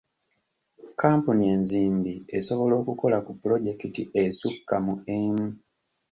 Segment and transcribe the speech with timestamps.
[1.01, 5.47] Kampuni enzimbi esobola okukola ku pulojekiti esukka mu emu.